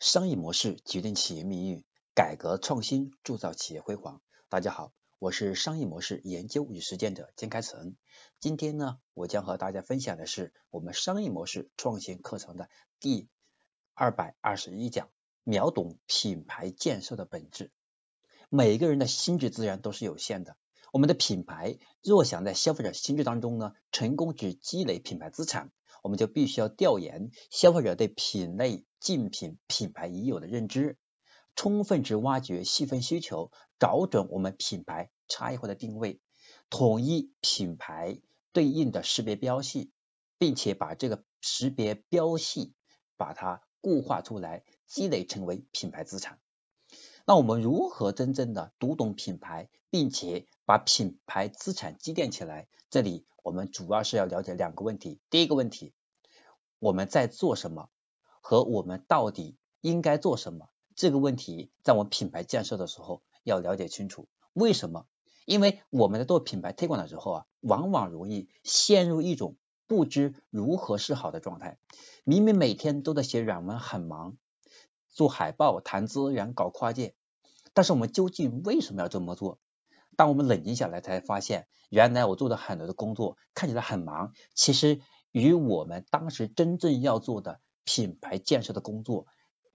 [0.00, 4.22] 商业模式决定企业命运，改革创新铸造企业辉煌。
[4.48, 7.96] 大家好，我是商业模式研究与实践者金开成。
[8.38, 12.70] 今天呢，我将和大家分享的是我们商业模式创新课程的
[13.00, 13.28] 第
[13.92, 15.10] 二百二十一讲：
[15.42, 17.72] 秒懂品牌建设的本质。
[18.48, 20.56] 每一个人的心智资源都是有限的，
[20.92, 25.70] 我们的品牌若想在消费者心智当中呢，成功去积累品牌资产。
[26.00, 30.96] 我们就必须要调研消费者对品类竞品品牌已有的认知，
[31.56, 36.20] 充分去挖掘细分需求，找准我们品牌差异化的定位，
[36.70, 38.20] 统一品牌
[38.52, 39.90] 对应的识别标系，
[40.38, 42.72] 并且把这个识别标系
[43.16, 46.38] 把它固化出来，积累成为品牌资产。
[47.28, 52.68] 那我们如何真正的读懂品牌，并且把品牌资产积淀起来？
[52.88, 55.20] 这里我们主要是要了解两个问题。
[55.28, 55.92] 第一个问题，
[56.78, 57.90] 我们在做什么
[58.40, 60.70] 和我们到底应该做什么？
[60.96, 64.26] 这个问题在我们品牌建设的时候要了解清楚。
[64.54, 65.04] 为什么？
[65.44, 71.76] 因为我们在做品牌推广的时候啊，往往容易陷入一种不知如何是好的状态。
[72.24, 74.38] 明明每天都在写软文，很忙，
[75.10, 77.14] 做海报、谈资源、搞跨界。
[77.78, 79.60] 但是我们究竟为什么要这么做？
[80.16, 89.28] 当我们冷静下来，才发现原来我做的很多的工作看起来很忙，其实与我们当时真正要做的品牌建设的工作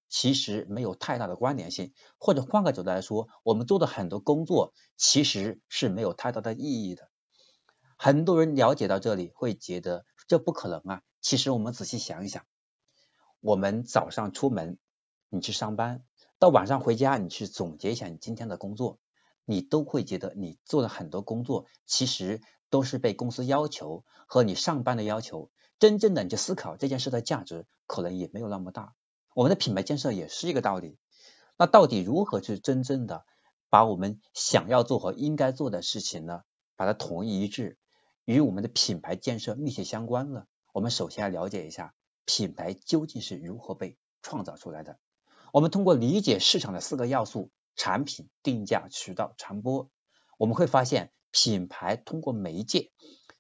[0.10, 1.94] 其实没有太大的关联性。
[2.20, 7.10] 或者换个角度来说，我们做的很多工作其实是没有太大的意义的。
[7.96, 11.02] 很多人了解到这里会觉得这不可能啊！
[11.22, 12.44] 其实我们仔细想一想，
[13.40, 14.78] 我们早上出门，
[15.30, 16.04] 你去上班。
[16.44, 19.00] 到晚上回家，你去总结一下你今天的工作，
[19.46, 25.50] 你都会觉得你做的很多工作其实都是被公司要求和你上班的要求。
[25.80, 28.94] 真正的你去思考这件事的价值，可能也没有那么大。
[29.34, 30.98] 我们的品牌建设也是一个道理。
[31.58, 33.24] 那到底如何去真正的
[33.70, 36.42] 把我们想要做和应该做的事情呢，
[36.76, 37.78] 把它统一一致，
[38.26, 40.46] 与我们的品牌建设密切相关呢？
[40.74, 41.94] 我们首先要了解一下
[42.26, 45.00] 品牌究竟是如何被创造出来的。
[45.54, 49.88] 我们通过理解市场的四个要素：产品、定价、渠道、传播，
[50.40, 52.90] 我们会发现，品牌通过媒介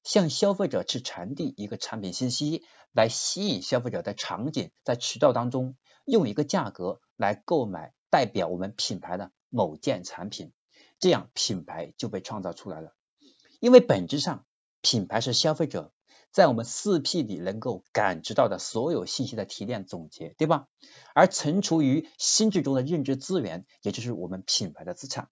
[0.04, 5.76] 向消费者去传递一个产品信息，来吸引消费者在场景、在渠道当中
[6.06, 10.54] 用一个价格来购买代表我们品牌的某件产品，
[11.00, 12.94] 这样品牌就被创造出来了。
[13.60, 14.46] 因为本质上，
[14.84, 15.92] 品牌是消费者。
[16.34, 20.68] 在我们四 P 里能够感知到的所有信息的提炼总结，对吧？
[21.14, 25.30] 而存储于心智中的认知资源，也就是我们品牌的资产。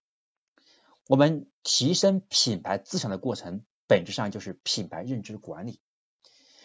[1.08, 5.80] 我们提升品牌资产的过程，本质上就是品牌认知管理。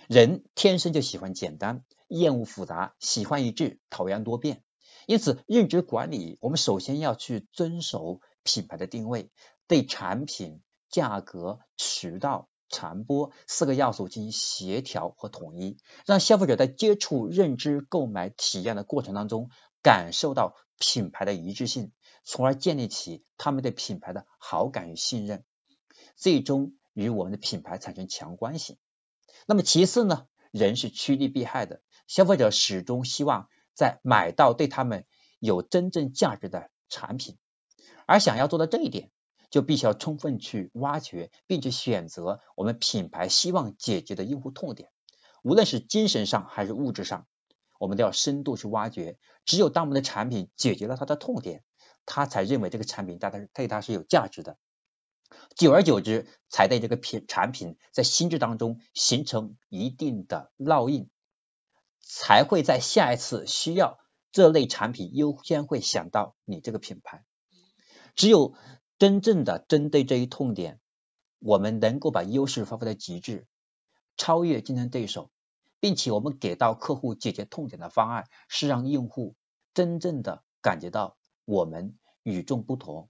[0.07, 4.61] 人天生就喜欢简单，厌恶复杂，喜欢一致，讨厌多变。
[5.07, 9.31] 因此，认知管理，我们首先要去遵守品牌的定位，
[9.67, 10.61] 对产品、
[10.91, 12.47] 价格、渠道。
[12.69, 19.50] 传播四个要素进行协调和统一，让消费者在接触、认知、购买体验的过程当中，
[19.81, 21.91] 感受到品牌的一致性，
[22.23, 25.44] 从而建立起他们对品牌的好感与信任，
[26.16, 28.78] 最终与我们的品牌产生强关系。
[29.45, 35.05] 那么其次呢，人是趋利避害的，消费者始终希望在买到对他们
[35.39, 37.38] 有真正价值的产品，
[38.05, 39.09] 而想要做到这一点。
[39.50, 44.90] 就必须要充分去挖掘，并且选择我们品牌希望解决的用户痛点，
[45.44, 47.28] 无论是精神上还是物质上，
[47.80, 49.18] 我们都要深度去挖掘。
[49.46, 51.63] 只有当我们的产品解决了他的痛点，
[52.06, 54.58] 他才认为这个产品对他对他是有价值的。
[55.56, 61.09] 久而久之，才对这个品产品在心智当中形成一定的烙印，
[62.00, 64.00] 才会在下一次需要
[64.31, 67.25] 这类产品优先会想到你这个品牌。
[68.16, 68.53] 只有
[69.00, 70.80] 真正的针对这一痛点，
[71.40, 73.47] 我们能够把优势发挥到极致，
[74.18, 75.30] 超越竞争对手，
[75.80, 79.35] 并且我们给到客户解决痛点的方案，是让用户
[79.76, 81.16] 真正的感觉到
[81.46, 83.09] 我们与众不同，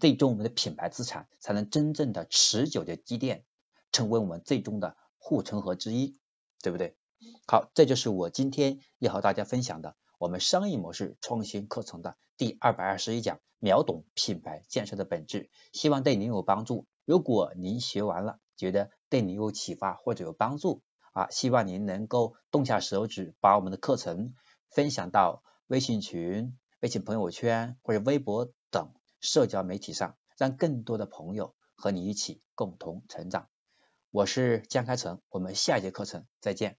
[0.00, 3.44] 最终我们的品牌资产才能真正的持久的积淀，
[3.92, 6.18] 成为我们最终的护城河之一，
[6.62, 6.96] 对不对？
[7.46, 9.94] 好，这就是我今天要和大家分享的。
[10.18, 16.86] 我们商业模式创新课程的第二百二十一讲，秒懂品牌建设的本质，希望对您有帮助。
[17.04, 20.82] 如果您学完了，觉得对您有启发或者有帮助
[21.12, 24.34] 啊，希望您能够动下手指，把我们的课程
[24.70, 33.48] 分享到微信群、微信朋友圈或者微博等社交媒体上，让更多的朋友和你一起共同成长。
[34.10, 36.76] 我是江开成，我们下一节课程再见。